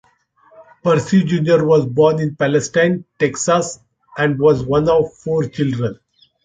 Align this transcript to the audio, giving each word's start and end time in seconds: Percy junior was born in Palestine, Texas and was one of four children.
Percy 0.83 1.23
junior 1.25 1.63
was 1.63 1.85
born 1.85 2.19
in 2.19 2.35
Palestine, 2.35 3.05
Texas 3.19 3.77
and 4.17 4.39
was 4.39 4.65
one 4.65 4.89
of 4.89 5.13
four 5.13 5.47
children. 5.47 5.99